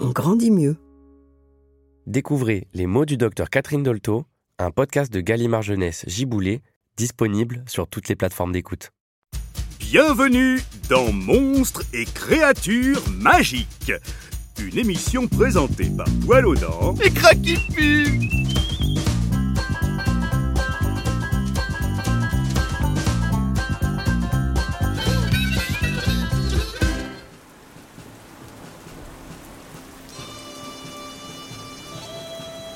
[0.00, 0.76] on grandit mieux.
[2.06, 4.24] Découvrez Les mots du docteur Catherine Dolto,
[4.58, 6.62] un podcast de Gallimard Jeunesse Giboulé,
[6.96, 8.92] disponible sur toutes les plateformes d'écoute.
[9.78, 13.92] Bienvenue dans Monstres et créatures magiques,
[14.60, 18.28] une émission présentée par Poil aux dents et Craquipu.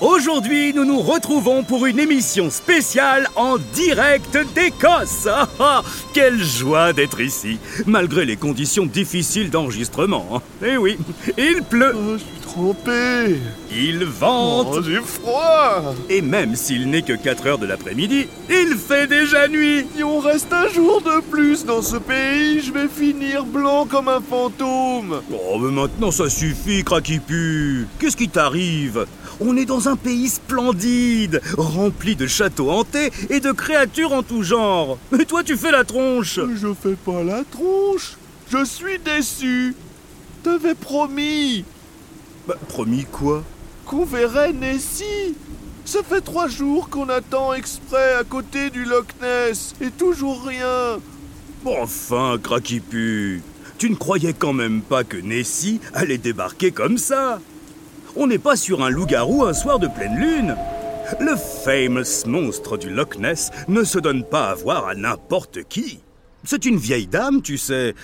[0.00, 5.26] Aujourd'hui, nous nous retrouvons pour une émission spéciale en direct d'Écosse.
[5.26, 10.42] Ah, ah, quelle joie d'être ici, malgré les conditions difficiles d'enregistrement.
[10.64, 10.98] Eh oui,
[11.38, 13.40] il pleut, Oh, je suis trempé.
[13.74, 15.94] il vente, Oh, j'ai froid.
[16.10, 19.86] et même s'il n'est que 4 heures de l'après-midi, il fait déjà nuit.
[19.96, 24.08] Si on reste un jour de plus dans ce pays, je vais finir blanc comme
[24.08, 25.22] un fantôme.
[25.32, 27.86] Oh, mais maintenant ça suffit, Craquipu.
[27.98, 29.06] Qu'est-ce qui t'arrive?
[29.40, 34.42] On est dans un pays splendide, rempli de châteaux hantés et de créatures en tout
[34.42, 34.98] genre.
[35.18, 36.40] Et toi, tu fais la tronche.
[36.54, 38.16] Je fais pas la tronche.
[38.50, 39.74] Je suis déçu.
[40.42, 41.64] T'avais promis
[42.46, 43.42] Bah, promis quoi?
[43.84, 45.34] Qu'on verrait Nessie.
[45.84, 50.98] Ça fait trois jours qu'on attend exprès à côté du Loch Ness et toujours rien.
[51.64, 53.42] Enfin, Craquipu,
[53.78, 57.40] tu ne croyais quand même pas que Nessie allait débarquer comme ça
[58.18, 60.56] On n'est pas sur un loup-garou un soir de pleine lune
[61.20, 66.00] Le famous monstre du Loch Ness ne se donne pas à voir à n'importe qui.
[66.42, 67.94] C'est une vieille dame, tu sais.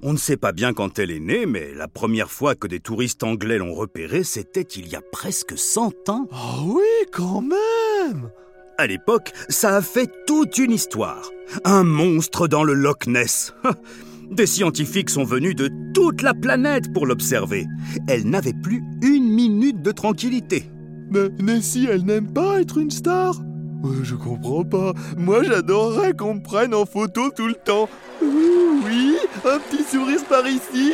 [0.00, 2.78] On ne sait pas bien quand elle est née, mais la première fois que des
[2.78, 6.28] touristes anglais l'ont repérée, c'était il y a presque 100 ans.
[6.30, 8.30] Ah oui, quand même.
[8.78, 11.32] À l'époque, ça a fait toute une histoire.
[11.64, 13.54] Un monstre dans le Loch Ness.
[14.30, 17.66] Des scientifiques sont venus de toute la planète pour l'observer.
[18.06, 20.64] Elle n'avait plus une minute de tranquillité.
[21.10, 23.40] Mais Nessie, elle n'aime pas être une star.
[23.84, 24.92] Euh, Je comprends pas.
[25.16, 27.88] Moi, j'adorerais qu'on me prenne en photo tout le temps.
[28.22, 30.92] Ouh, oui, un petit sourire par ici.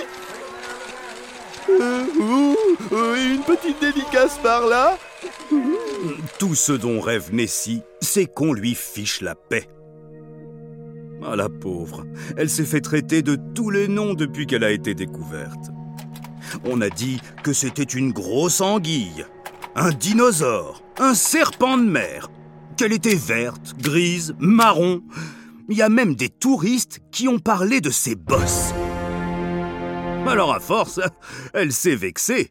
[1.69, 2.57] Euh, ouh,
[2.93, 4.97] euh, et une petite dédicace par là.
[6.39, 9.67] Tout ce dont rêve Nessie, c'est qu'on lui fiche la paix.
[11.27, 12.05] Ah la pauvre,
[12.37, 15.71] elle s'est fait traiter de tous les noms depuis qu'elle a été découverte.
[16.65, 19.25] On a dit que c'était une grosse anguille,
[19.75, 22.31] un dinosaure, un serpent de mer,
[22.77, 25.03] qu'elle était verte, grise, marron.
[25.71, 28.75] Il y a même des touristes qui ont parlé de ses bosses.
[30.27, 31.01] Alors à force,
[31.55, 32.51] elle s'est vexée.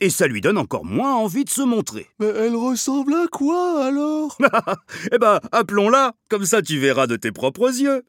[0.00, 2.06] Et ça lui donne encore moins envie de se montrer.
[2.18, 4.36] Mais elle ressemble à quoi alors?
[5.12, 8.02] Eh ben, appelons-la, comme ça tu verras de tes propres yeux.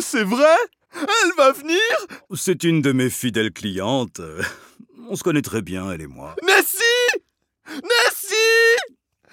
[0.00, 0.56] C'est vrai?
[0.94, 1.80] Elle va venir?
[2.34, 4.20] C'est une de mes fidèles clientes.
[5.08, 6.36] On se connaît très bien, elle et moi.
[6.46, 7.22] Nessie
[7.68, 8.76] Nessie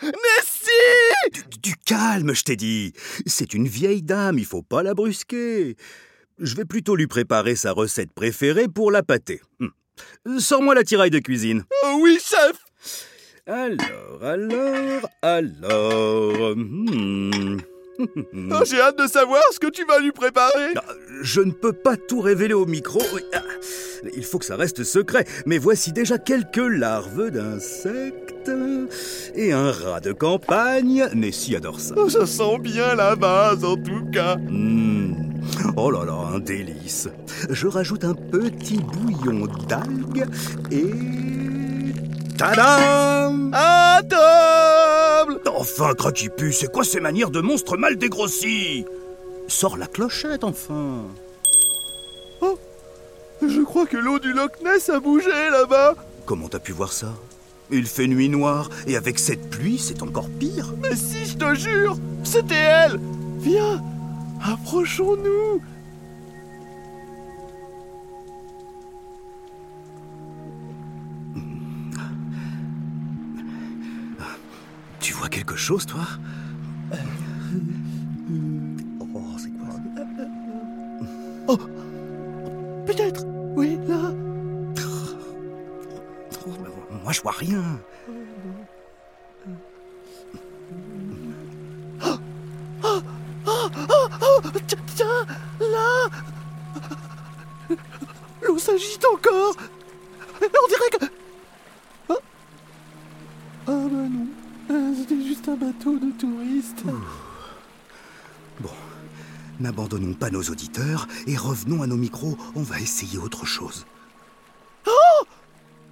[0.04, 2.94] Nessie Du, du calme, je t'ai dit.
[3.25, 5.75] C'est une vieille dame, il faut pas la brusquer.
[6.39, 9.42] Je vais plutôt lui préparer sa recette préférée pour la pâtée.
[9.59, 9.71] Hum.
[10.39, 11.63] Sors-moi la tiraille de cuisine.
[11.83, 12.57] Oh oui, chef
[13.48, 16.56] Alors, alors, alors.
[16.56, 17.57] hmm.
[18.52, 20.74] Oh, J'ai hâte de savoir ce que tu vas lui préparer
[21.22, 23.02] Je ne peux pas tout révéler au micro.
[24.16, 28.52] Il faut que ça reste secret, mais voici déjà quelques larves d'insectes
[29.36, 31.08] et un rat de campagne.
[31.14, 31.96] Nessie adore ça.
[31.98, 34.38] Oh, ça sent bien la base en tout cas.
[34.38, 35.16] Mmh.
[35.76, 37.10] Oh là là, un délice.
[37.50, 40.26] Je rajoute un petit bouillon d'algues
[40.72, 40.92] et...
[42.38, 43.47] Tadam
[45.80, 48.84] Enfin, Craquipu, c'est quoi ces manières de monstre mal dégrossi?
[49.48, 51.04] Sors la clochette, enfin.
[52.42, 52.58] Oh
[53.44, 55.94] Je crois que l'eau du Loch Ness a bougé là-bas.
[56.26, 57.14] Comment t'as pu voir ça?
[57.70, 60.74] Il fait nuit noire, et avec cette pluie, c'est encore pire.
[60.82, 63.00] Mais si, je te jure C'était elle.
[63.38, 63.84] Viens
[64.44, 65.62] Approchons-nous
[75.57, 76.06] quelque chose, toi
[79.01, 79.75] Oh, c'est quoi
[81.48, 81.57] Oh
[82.86, 83.25] Peut-être
[83.56, 84.13] Oui, là.
[87.04, 87.63] Moi, je vois rien.
[92.04, 92.18] Oh
[94.68, 95.25] Tiens, tiens
[95.59, 96.09] Là.
[98.44, 99.56] L'eau s'agite encore.
[100.42, 101.06] On dirait que...
[102.09, 102.15] Ah,
[103.68, 104.27] ah bah non.
[104.27, 104.27] Euh,
[105.07, 106.83] C'était juste un bateau de touristes.
[108.59, 108.69] Bon,
[109.59, 112.38] n'abandonnons pas nos auditeurs et revenons à nos micros.
[112.56, 113.86] On va essayer autre chose.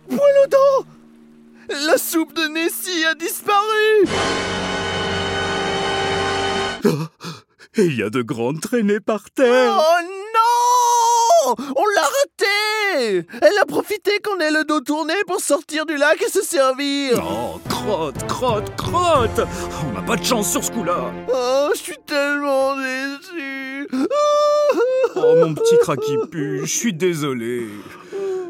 [0.10, 0.86] Poil aux dents
[1.88, 4.06] La soupe de Nessie a disparu
[7.76, 9.78] Et il y a de grandes traînées par terre.
[9.80, 10.02] Oh
[10.36, 12.08] non On l'a
[12.98, 17.22] Elle a profité qu'on ait le dos tourné pour sortir du lac et se servir
[17.24, 19.42] Oh, crotte, crotte, crotte
[19.90, 23.88] On n'a pas de chance sur ce coup-là Oh, je suis tellement déçu
[25.16, 27.68] Oh, mon petit craquipu, je suis désolé.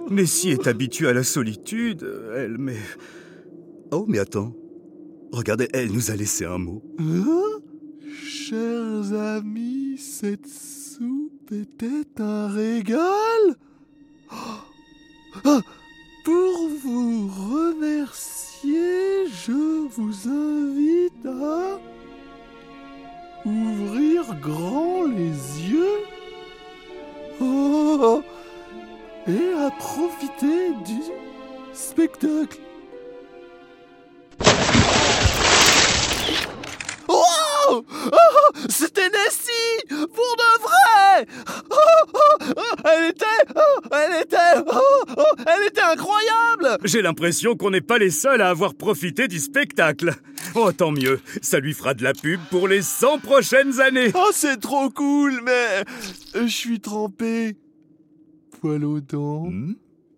[0.09, 2.77] Nessie est habituée à la solitude, elle, mais...
[3.91, 4.53] Oh, mais attends.
[5.31, 6.81] Regardez, elle nous a laissé un mot.
[6.99, 7.59] Hein?
[8.27, 13.55] Chers amis, cette soupe était un régal?
[15.47, 15.59] Ah
[16.23, 21.79] Pour vous remercier, je vous invite à
[23.47, 25.99] ouvrir grand les yeux.
[27.39, 28.23] Oh.
[29.27, 30.99] Et à profiter du
[31.73, 32.59] spectacle.
[37.07, 41.25] Oh Oh, C'était Nessie Pour de vrai.
[41.71, 41.75] Oh,
[42.13, 42.19] oh,
[42.55, 43.25] oh, Elle était
[43.55, 48.41] oh, Elle était oh, oh, Elle était incroyable J'ai l'impression qu'on n'est pas les seuls
[48.41, 50.13] à avoir profité du spectacle.
[50.55, 51.19] Oh, tant mieux.
[51.41, 54.11] Ça lui fera de la pub pour les 100 prochaines années.
[54.13, 55.83] Oh, c'est trop cool, mais
[56.33, 57.55] je suis trempé.
[58.61, 59.73] Poil aux dents, Hmm?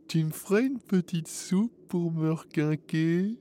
[0.08, 3.36] Tu me ferais une petite soupe pour me requinquer?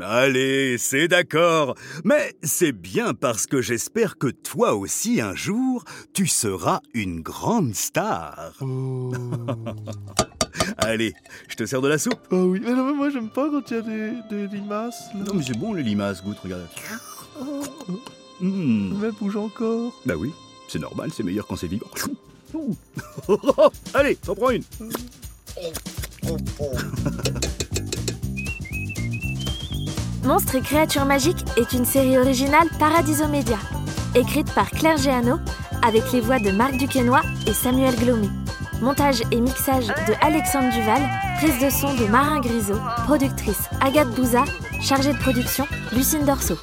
[0.00, 1.74] Allez, c'est d'accord.
[2.04, 7.74] Mais c'est bien parce que j'espère que toi aussi un jour, tu seras une grande
[7.74, 8.52] star.
[8.60, 9.12] Oh.
[10.78, 11.14] Allez,
[11.48, 12.18] je te sers de la soupe.
[12.30, 15.00] Ah oui, mais non, mais moi j'aime pas quand il y a des, des limaces.
[15.14, 15.20] là.
[15.26, 16.66] Non mais c'est bon les limaces, goûte, regarde.
[17.40, 17.62] Oh,
[18.42, 18.94] Mmh.
[18.98, 19.92] mais elle bouge encore.
[20.06, 20.32] Bah oui,
[20.66, 21.86] c'est normal, c'est meilleur quand c'est vivant.
[23.94, 24.62] Allez, t'en prends une.
[30.24, 33.58] Monstres et créatures magiques est une série originale Paradiso Média,
[34.14, 35.36] écrite par Claire Géano
[35.82, 38.28] avec les voix de Marc Duquesnoy et Samuel Glomé.
[38.80, 41.02] Montage et mixage de Alexandre Duval,
[41.36, 44.44] prise de son de Marin Grisot, productrice Agathe Bouza,
[44.80, 46.54] chargée de production Lucine Dorso.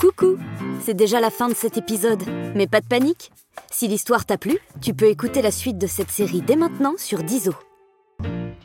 [0.00, 0.38] Coucou
[0.82, 2.22] C'est déjà la fin de cet épisode,
[2.54, 3.30] mais pas de panique
[3.70, 7.22] Si l'histoire t'a plu, tu peux écouter la suite de cette série dès maintenant sur
[7.22, 7.52] Dizo.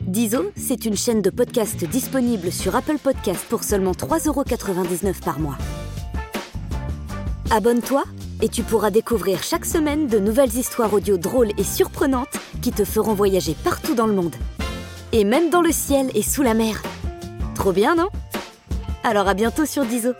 [0.00, 5.58] Dizo, c'est une chaîne de podcast disponible sur Apple Podcasts pour seulement 3,99€ par mois.
[7.50, 8.04] Abonne-toi
[8.42, 12.84] et tu pourras découvrir chaque semaine de nouvelles histoires audio drôles et surprenantes qui te
[12.84, 14.34] feront voyager partout dans le monde.
[15.12, 16.82] Et même dans le ciel et sous la mer.
[17.54, 18.08] Trop bien, non?
[19.04, 20.12] Alors à bientôt sur Dizo